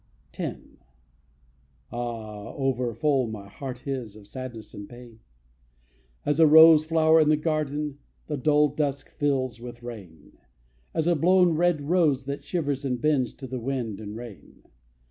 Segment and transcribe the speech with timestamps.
[0.35, 0.59] X.
[1.91, 2.53] Ah!
[2.55, 5.19] over full my heart is Of sadness and of pain;
[6.25, 10.39] As a rose flower in the garden The dull dusk fills with rain;
[10.95, 14.63] As a blown red rose that shivers And bends to the wind and rain.